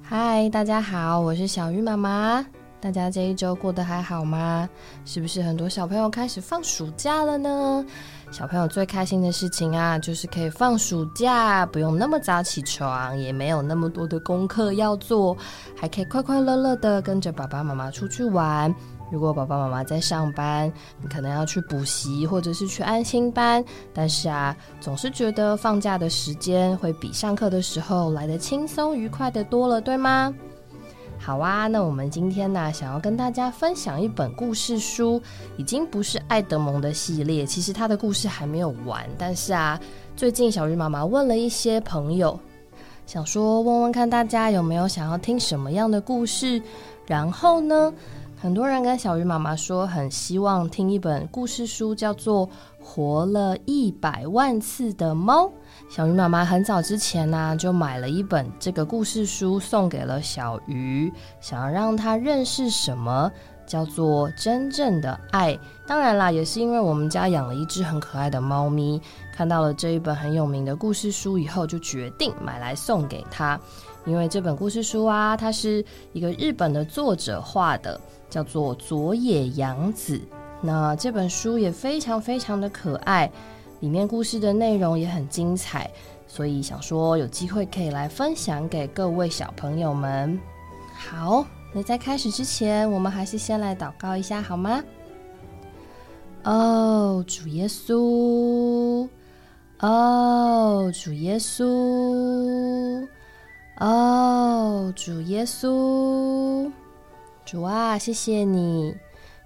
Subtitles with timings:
[0.00, 2.44] 嗨，大家好，我是小鱼妈妈。
[2.80, 4.68] 大家这一周过得还好吗？
[5.04, 7.84] 是不是很多小朋友开始放暑假了呢？
[8.30, 15.36] 小朋友最开心的事情啊，就是可以放暑假，不用那么早起床，也没有那么多的功课要做，
[15.76, 18.74] 还可以快快乐乐的跟着爸爸妈妈出去玩。
[19.12, 20.72] 如果爸爸妈妈在上班，
[21.02, 23.62] 你可能要去补习或者是去安心班，
[23.92, 30.34] 但是啊，总是觉得放假的时间会比上课的时候来的轻松愉快的多了，对吗？
[31.18, 35.20] 好啊，那我们今天呢，想要跟大家分享一本故事书，
[35.58, 39.78] 已经不是爱德蒙的系列，其实他的故事还没有完，但是啊，
[40.16, 42.40] 最近小鱼妈妈问了一些朋友，
[43.04, 46.60] 想说问问看大家有没有想要听什么样的故事，
[47.06, 47.92] 然后呢？
[48.42, 52.44] 很多人跟小鱼妈妈说，很希望听一本故事书，叫做
[52.82, 55.44] 《活了一百万次的猫》。
[55.88, 63.30] 小鱼妈妈很早之前呢，就买了一本这个故事书，送给了小鱼，想要让他认识什么
[63.64, 65.56] 叫做真正的爱。
[65.86, 69.00] 当然啦，也是因为我们家养了一只很可爱的猫咪，
[69.32, 73.56] 看到了这一本很有名的故事书以后，就决定买来送给他。
[74.04, 78.00] 因为这本故事书啊，它是一个日本的作者画的。
[78.32, 80.18] 叫做佐野洋子，
[80.62, 83.30] 那这本书也非常非常的可爱，
[83.80, 85.90] 里面故事的内容也很精彩，
[86.26, 90.40] 所以想说有机会可以来分享给各位小朋友们。
[90.94, 94.82] 好，那在开始之前，我们还是先来祷告一下好吗？
[96.44, 99.06] 哦，主耶稣，
[99.80, 103.06] 哦，主耶稣，
[103.78, 106.72] 哦，主耶稣。
[107.52, 108.96] 主啊，谢谢你，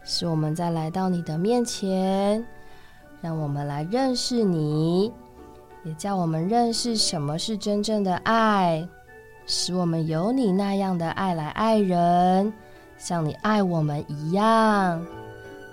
[0.04, 2.46] 使我们在来到你的面前，
[3.20, 5.12] 让我们来认识你，
[5.82, 8.88] 也叫我们认识什么是真正的爱，
[9.44, 12.52] 使我们有你那样的爱来爱人，
[12.96, 15.04] 像你爱我们一样。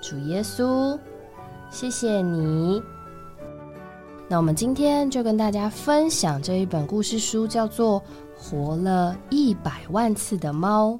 [0.02, 0.98] 主耶稣，
[1.70, 2.82] 谢谢你。
[4.27, 8.02] 那我们今天就跟大家分享这一本故事书，叫做
[8.36, 10.99] 《活了一百万次的猫》。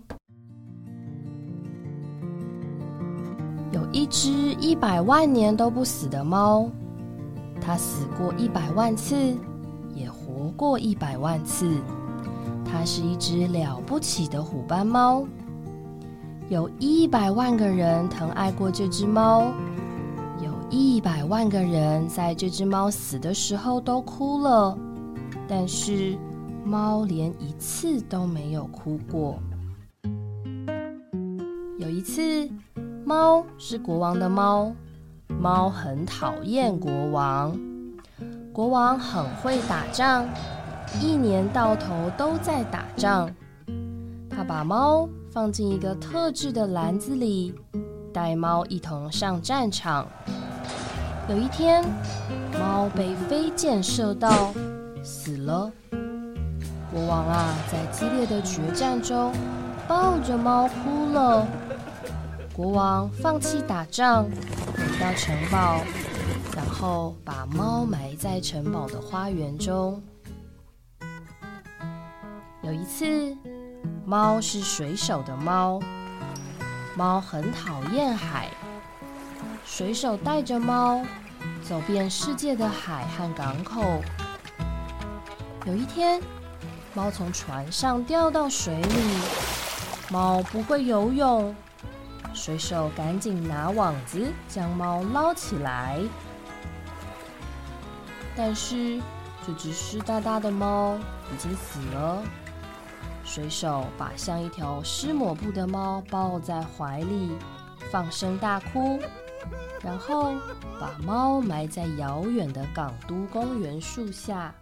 [4.63, 6.69] 一百万年都不死的猫，
[7.59, 9.35] 它死过一百万次，
[9.94, 11.81] 也活过一百万次。
[12.63, 15.28] 它是一只了不起的虎斑猫，
[16.47, 19.51] 有一百万个人疼爱过这只猫，
[20.41, 24.78] 有一百万个人在这只猫死的时候都哭了，
[25.45, 26.18] 但是
[26.63, 29.38] 猫连一次都没有哭过。
[31.78, 32.50] 有一次。
[33.06, 34.74] 猫是国王的猫，
[35.28, 37.58] 猫很讨厌国王。
[38.53, 40.25] 国王很会打仗，
[41.02, 43.30] 一年到头都在打仗。
[44.30, 47.53] 他把猫放进一个特制的篮子里，
[48.13, 50.08] 带猫一同上战场。
[51.28, 51.84] 有一天，
[52.58, 54.53] 猫被飞箭射到，
[55.03, 55.69] 死了。
[56.92, 59.34] 国王啊，在激烈的决战中，
[59.88, 61.46] 抱着猫哭了。
[62.53, 65.81] 国王放弃打仗，回到城堡，
[66.56, 70.00] 然后把猫埋在城堡的花园中。
[72.62, 73.36] 有一次，
[74.06, 75.81] 猫是水手的猫，
[76.96, 78.47] 猫很讨厌海。
[79.66, 81.03] 水手带着猫
[81.68, 84.00] 走遍世界的海和港口。
[85.66, 86.22] 有一天，
[86.94, 89.18] 猫从船上掉到水里，
[90.12, 91.56] 猫不会游泳。
[92.46, 96.02] 水手赶紧拿网子将猫捞起来，
[98.36, 99.00] 但是
[99.48, 100.98] 这只湿哒哒的猫
[101.34, 102.22] 已经死了。
[103.24, 107.31] 水手把像一条湿抹布的猫抱在怀里，
[107.90, 109.00] 放声大哭，
[109.81, 110.34] 然后
[110.81, 114.54] 把猫埋在遥远的港都公园树下。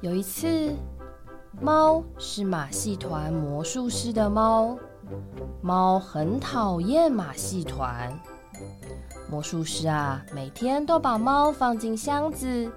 [0.00, 0.74] 有一次，
[1.60, 4.76] 猫是马戏团魔术师的猫。
[5.62, 8.12] 猫很讨厌马戏团。
[9.28, 12.70] 魔术师啊，每天都把猫放进箱子，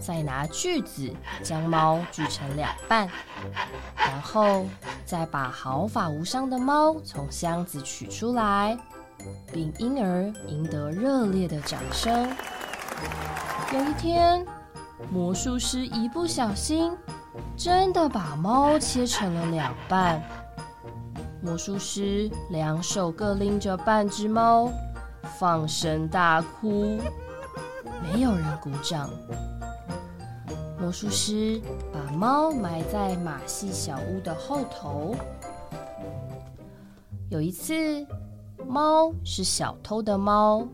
[0.00, 3.08] 再拿锯子将猫锯成两半，
[3.94, 4.64] 然后
[5.04, 8.76] 再把毫发无伤的猫从箱子取出来，
[9.52, 12.28] 并因而赢得热烈的掌声。
[13.72, 14.44] 有一天，
[15.10, 16.96] 魔术师一不小心，
[17.56, 20.20] 真的把猫切成了两半。
[21.42, 24.70] 魔术师两手各拎着半只猫，
[25.38, 27.00] 放声大哭，
[28.00, 29.10] 没有人鼓掌。
[30.80, 31.60] 魔术师
[31.92, 35.16] 把猫埋在马戏小屋的后头。
[37.28, 38.06] 有一次，
[38.64, 40.64] 猫是小偷的猫，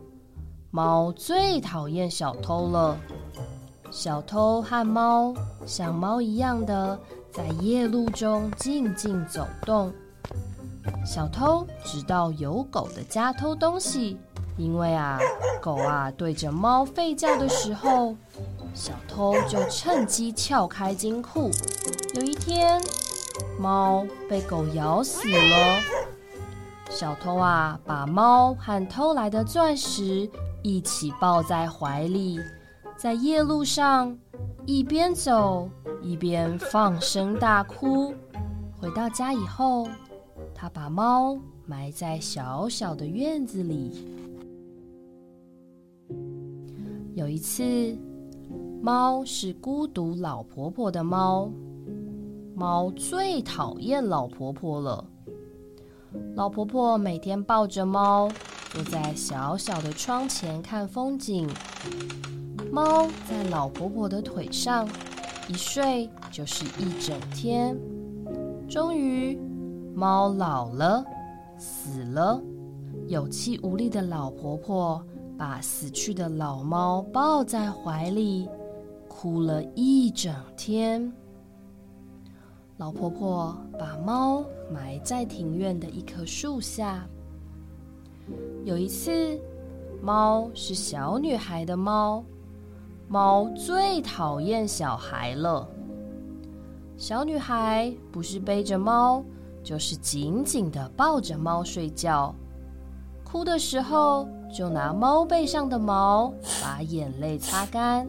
[0.70, 2.96] 猫最讨厌小偷了。
[3.90, 5.32] 小偷和猫
[5.64, 6.98] 像猫一样的
[7.32, 9.90] 在夜路中静静走动。
[11.08, 14.18] 小偷直到有狗的家偷东西，
[14.58, 15.18] 因为啊，
[15.58, 18.14] 狗啊对着猫吠叫的时候，
[18.74, 21.50] 小偷就趁机撬开金库。
[22.14, 22.78] 有一天，
[23.58, 25.80] 猫被狗咬死了。
[26.90, 30.28] 小偷啊，把猫和偷来的钻石
[30.62, 32.38] 一起抱在怀里。
[32.98, 34.14] 在夜路上，
[34.66, 35.70] 一边走
[36.02, 38.14] 一边放声大哭。
[38.78, 39.88] 回到家以后，
[40.60, 43.92] 他把猫埋在小小的院子里。
[47.14, 47.96] 有一次，
[48.82, 51.48] 猫是孤独老婆婆的猫，
[52.56, 55.04] 猫最讨厌老婆婆了。
[56.34, 58.28] 老婆婆每天抱着猫，
[58.72, 61.48] 坐在小小的窗前看风景。
[62.72, 64.88] 猫在老婆婆的腿上
[65.48, 67.78] 一睡就是一整天。
[68.68, 69.38] 终于，
[69.98, 71.04] 猫老了，
[71.58, 72.40] 死了。
[73.08, 75.04] 有气无力的老婆婆
[75.36, 78.48] 把死去的老猫抱在怀里，
[79.08, 81.12] 哭了一整天。
[82.76, 87.04] 老婆婆把猫埋在庭院的一棵树下。
[88.62, 89.36] 有一次，
[90.00, 92.22] 猫是小女孩的猫。
[93.08, 95.68] 猫最讨厌小孩了。
[96.96, 99.24] 小女孩不是背着猫，
[99.68, 102.34] 就是紧紧的抱着猫睡觉。
[103.22, 106.32] 哭的时候，就拿猫背上的毛
[106.62, 108.08] 把眼泪擦干。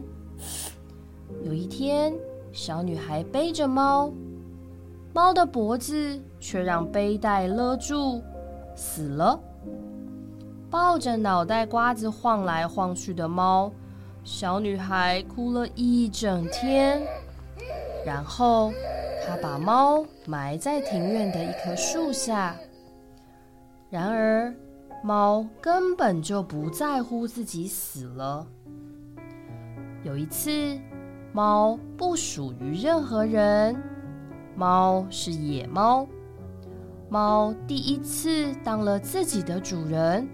[1.44, 2.14] 有一天，
[2.50, 4.10] 小女孩背着猫，
[5.12, 8.22] 猫的脖子却让背带勒住，
[8.74, 9.38] 死了。
[10.70, 13.70] 抱着脑袋瓜子晃来晃去的猫。
[14.24, 17.06] 小女孩哭了一整天，
[18.06, 18.72] 然后
[19.30, 22.56] 他把猫埋在庭院的一棵树下。
[23.88, 24.52] 然而，
[25.04, 28.44] 猫根本就不在乎自己死了。
[30.02, 30.50] 有一次，
[31.32, 33.80] 猫不属于任何人，
[34.56, 36.04] 猫是野猫。
[37.08, 40.28] 猫第一次当了自己的主人，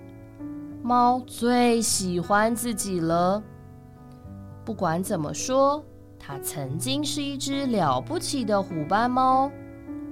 [0.82, 3.42] 猫最喜欢自己了。
[4.64, 5.84] 不管怎么说，
[6.26, 9.48] 它曾经是一只了不起的虎斑猫，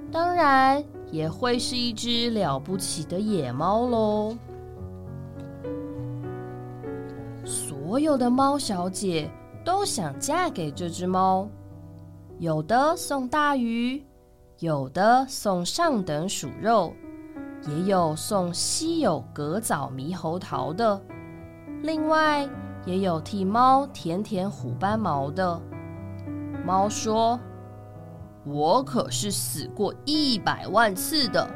[0.09, 0.81] 当然
[1.11, 4.37] 也会是一只了不起的野猫喽。
[7.43, 9.29] 所有的猫小姐
[9.65, 11.49] 都想嫁给这只猫，
[12.39, 14.01] 有的送大鱼，
[14.59, 16.93] 有的送上等鼠肉，
[17.67, 21.01] 也有送稀有葛枣猕猴桃的，
[21.83, 22.47] 另外。
[22.85, 25.59] 也有替猫舔舔虎斑毛的。
[26.65, 27.39] 猫说
[28.43, 31.47] ：“我可是死过一百万次的，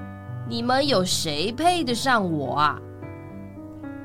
[0.48, 2.80] 你们有谁配得上我啊？”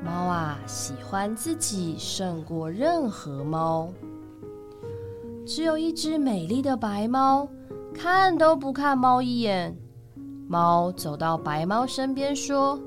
[0.03, 3.89] 猫啊，喜欢自己胜过任何猫。
[5.47, 7.47] 只有一只美丽的白猫，
[7.95, 9.77] 看都不看猫一眼。
[10.49, 12.79] 猫走到白猫身边说：“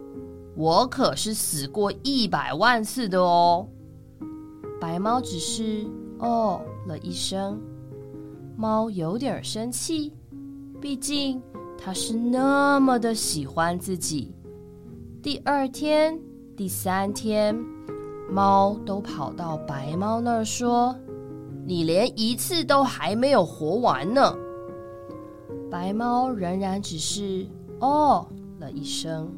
[0.55, 3.67] 我可是死过一百万次的哦。”
[4.81, 5.87] 白猫只是
[6.19, 7.59] 哦了一声，
[8.59, 10.11] 猫有点生气，
[10.81, 11.39] 毕竟
[11.77, 14.33] 它是那么的喜欢自己。
[15.21, 16.19] 第二天、
[16.55, 17.55] 第三天，
[18.31, 20.95] 猫都跑到白猫那儿说
[21.67, 24.35] ：“你连一次都还没有活完呢。”
[25.69, 27.45] 白猫仍然只是
[27.79, 28.27] 哦
[28.59, 29.31] 了一声。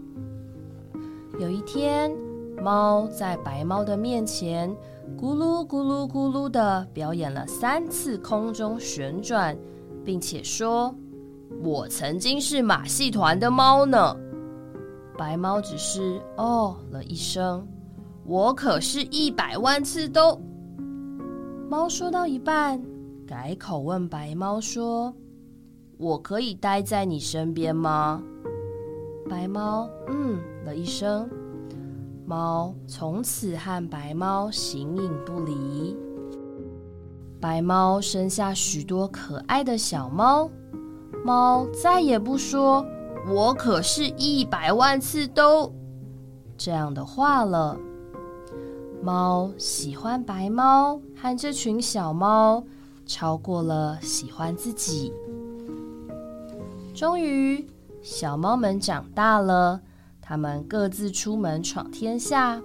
[1.37, 2.09] 有一天，
[2.63, 4.73] 猫在白猫的面前。
[5.17, 9.57] 咕噜咕噜咕噜的表演了三次空中旋转，
[10.05, 10.93] 并且说
[11.63, 14.15] ：“我曾经是马戏团的猫呢。”
[15.17, 17.67] 白猫只是哦了一声
[18.25, 20.39] ：“我可是一百万次都……”
[21.69, 22.81] 猫说到一半，
[23.27, 25.13] 改口问白猫说
[25.99, 28.23] ：“我可以待在你身边吗？”
[29.29, 31.29] 白猫嗯了一声。
[32.29, 35.97] 猫从此和白猫形影不离。
[37.41, 40.47] 白猫生下许多可爱的小猫，
[41.25, 42.85] 猫再也不说
[43.27, 45.73] “我可是一百万次都”
[46.55, 47.75] 这样的话了。
[49.01, 52.63] 猫喜欢白猫和这群小猫，
[53.07, 55.11] 超过了喜欢自己。
[56.93, 57.65] 终于，
[58.03, 59.81] 小猫们长大了，
[60.29, 62.61] 他们各自出门闯天下。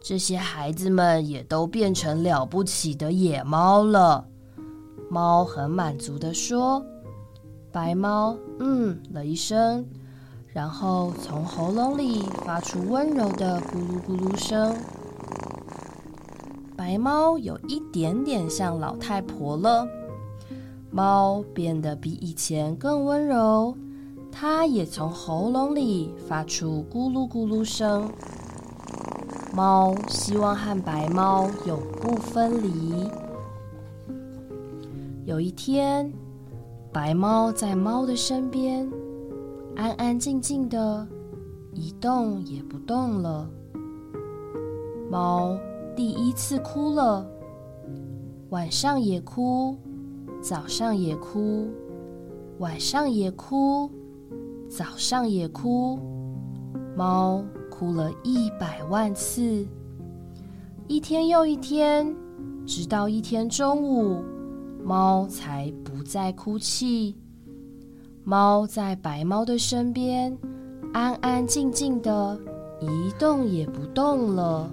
[0.00, 4.24] 这些孩子们也都变成了不起的野猫了。
[5.10, 6.80] 猫很满足的说
[7.72, 9.84] ：“白猫，嗯了一声，
[10.46, 14.72] 然后从喉咙里发出温柔的咕噜咕噜声。
[16.76, 19.84] 白猫有一点点像老太婆了。
[20.92, 23.76] 猫变得比以前更温柔，
[24.38, 28.06] 它也从喉咙里发出咕噜咕噜声。”
[29.56, 33.10] 猫希望和白猫永不分离。
[35.24, 36.12] 有一天，
[36.92, 38.86] 白猫在猫的身边，
[39.74, 41.08] 安安静静的，
[41.72, 43.48] 一动也不动了。
[45.10, 45.56] 猫
[45.96, 47.26] 第一次哭了，
[48.50, 49.74] 晚上也哭，
[50.42, 51.70] 早上也哭，
[52.58, 53.90] 晚上也哭，
[54.68, 55.98] 早上也哭。
[56.96, 57.44] 猫。
[57.78, 59.68] 哭了一百万次，
[60.88, 62.16] 一天又一天，
[62.64, 64.24] 直到一天中午，
[64.82, 67.14] 猫才不再哭泣。
[68.24, 70.34] 猫在白猫的身边，
[70.94, 72.40] 安安静静的，
[72.80, 74.70] 一动也不动了。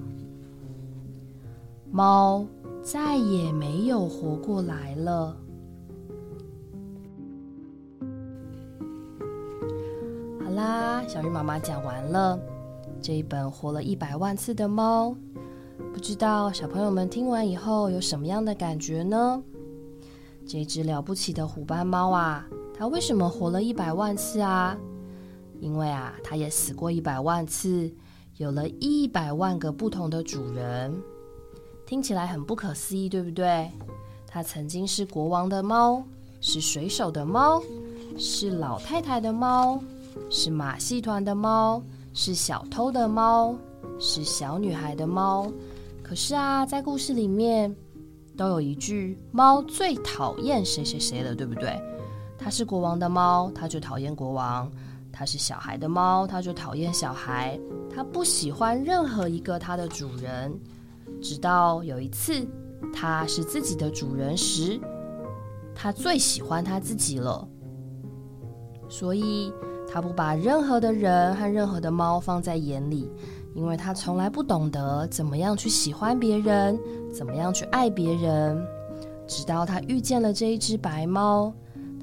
[1.92, 2.48] 猫
[2.82, 5.36] 再也没有活过来了。
[11.08, 12.40] 小鱼妈妈讲完了。
[13.02, 15.16] 这一本活了一百万次的猫，
[15.94, 19.44] 不知道小朋友们听完以后有什么样的感觉呢？
[20.46, 24.78] 这只了不起的虎斑猫啊，它为什么活了一百万次啊？
[25.60, 27.92] 因为啊，它也死过一百万次，
[28.38, 30.94] 有了一百万个不同的主人，
[31.86, 33.70] 听起来很不可思议，对不对？
[34.28, 36.04] 它曾经是国王的猫，
[36.42, 37.62] 是水手的猫，
[38.18, 39.82] 是老太太的猫，
[40.30, 41.82] 是马戏团的猫。
[42.16, 43.56] 是小偷的猫，
[43.98, 45.52] 是小女孩的猫。
[46.04, 47.76] 可是啊，在故事里面
[48.38, 51.76] 都有一句：猫最讨厌谁谁谁了，对不对？
[52.38, 54.70] 它是国王的猫，它就讨厌国王；
[55.12, 57.60] 它是小孩的猫，它就讨厌小孩。
[57.90, 60.56] 它不喜欢任何一个它的主人，
[61.20, 62.48] 直到有一次
[62.94, 64.80] 它是自己的主人时，
[65.74, 67.48] 它最喜欢它自己了。
[68.88, 69.52] 所以。
[69.94, 73.08] 他不把任何的人和任何的猫放在眼里，
[73.54, 76.80] 因为他从来不懂得怎么样去喜欢别人，
[77.14, 78.60] 怎么样去爱别人。
[79.28, 81.54] 直到他遇见了这一只白猫，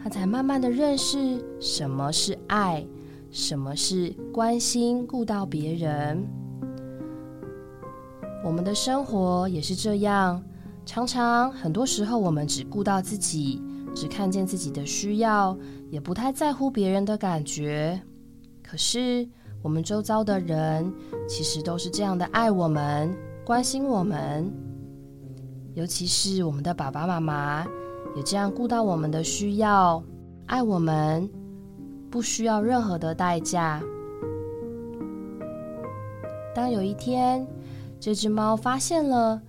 [0.01, 2.87] 他才慢慢的认识什么是爱，
[3.33, 6.25] 什么是关心顾到别人。
[8.45, 10.41] 我们的生活也是这样，
[10.87, 13.61] 常常很多时候我们只顾到自己。
[13.95, 15.57] 只看见自己的需要，
[15.91, 18.01] 也不太在乎别人的感觉。
[18.63, 19.29] 可是
[19.63, 20.93] 我们周遭的人，
[21.29, 24.51] 其实都是这样的爱我们、关心我们。
[25.75, 27.67] 尤其是我们的爸爸妈妈，
[28.17, 30.03] 也这样顾到我们的需要，
[30.47, 31.29] 爱我们，
[32.11, 33.83] 不需要任何的代价。
[36.55, 37.47] 当有一天，
[38.01, 39.41] 这只猫发现了，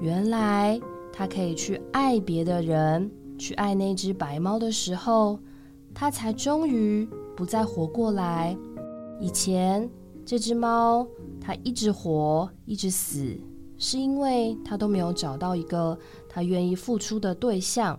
[0.00, 0.80] 原来
[1.12, 3.10] 它可以去爱别的人。
[3.40, 5.38] 去爱那只白猫的时候，
[5.94, 8.54] 它才终于不再活过来。
[9.18, 9.88] 以前
[10.26, 11.06] 这只猫，
[11.40, 13.34] 它一直活，一直死，
[13.78, 17.98] 是因为它都没有找到一个它愿意付出的对象。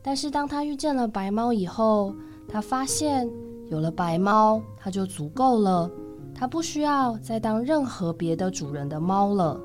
[0.00, 2.14] 但是当它遇见了白猫以后，
[2.48, 3.30] 它发现
[3.68, 5.90] 有了白猫，它就足够了，
[6.34, 9.60] 它不需要再当任何别的主人的猫了。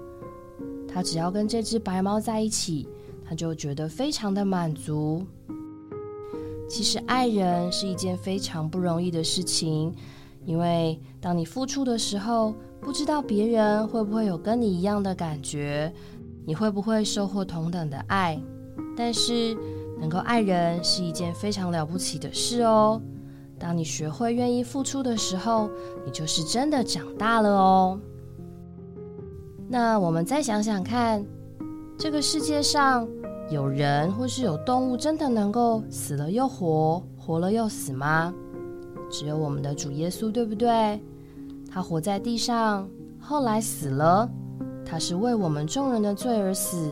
[0.85, 2.89] 它只要跟这只白猫在一起。
[3.27, 5.25] 他就觉得非常的满足。
[6.67, 9.93] 其实爱人是一件非常不容易的事情，
[10.45, 15.93] 因为当你付出的时候，不知道别人会不会有跟你一样的感觉，
[16.45, 18.39] 你会不会收获同等的爱。
[18.97, 19.55] 但是
[19.99, 23.01] 能够爱人是一件非常了不起的事哦。
[23.59, 25.69] 当你学会愿意付出的时候，
[26.05, 27.99] 你就是真的长大了哦。
[29.67, 31.25] 那我们再想想看。
[31.97, 33.07] 这个世界上
[33.49, 38.33] 有人或是有动物真的能够死了又活，活了又死吗？
[39.09, 40.99] 只有我们的主耶稣，对不对？
[41.71, 42.87] 他活在地上，
[43.19, 44.29] 后来死了，
[44.85, 46.91] 他是为我们众人的罪而死。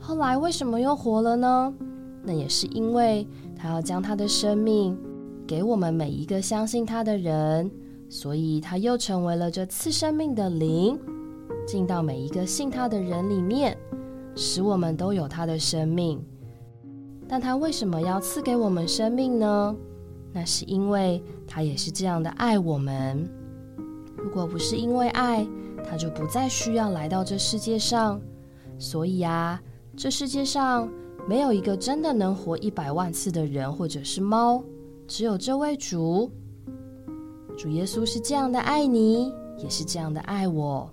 [0.00, 1.72] 后来为什么又活了呢？
[2.22, 3.26] 那也是因为
[3.56, 4.98] 他要将他的生命
[5.46, 7.70] 给我们每一个相信他的人，
[8.08, 10.98] 所以他又成为了这次生命的灵，
[11.66, 13.76] 进到每一个信他的人里面。
[14.36, 16.22] 使我们都有他的生命。
[17.26, 19.74] 但他为什么要赐给我们生命呢？
[20.32, 23.28] 那是因为他也是这样的爱我们。
[24.16, 25.46] 如果不是因为爱，
[25.88, 28.20] 他就不再需要来到这世界上。
[28.78, 29.62] 所以啊，
[29.96, 30.90] 这世界上
[31.28, 34.62] 没有一个真的能活一百万次的人或者是猫，
[35.06, 36.30] 只有这位主。
[37.56, 40.90] 主耶稣是这样的爱你，也是这样的爱我。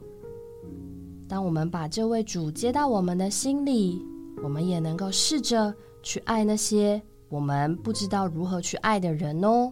[1.32, 4.06] 当我们把这位主接到我们的心里，
[4.44, 5.74] 我们也能够试着
[6.04, 9.72] 去爱那些我们不知道如何去爱的人哦。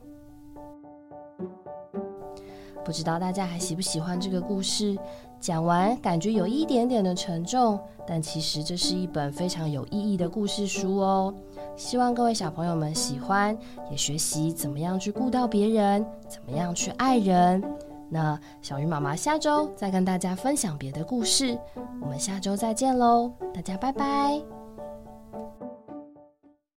[2.86, 4.98] 不知道大家还喜不喜欢这个故事？
[5.42, 11.34] 讲完感觉有一点点的沉重，但其实这是一本非常有意义的故事书哦。
[11.76, 13.58] 希望各位小朋友们喜欢，
[13.92, 17.62] 也学习怎么样去顾到别人，怎么样去爱人。
[18.10, 21.58] 那小鱼妈妈下周再跟大家分享别的故事，
[22.02, 24.59] 我们下周再见喽，大家拜拜。